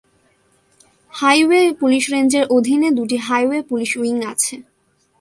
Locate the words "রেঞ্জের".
2.13-2.43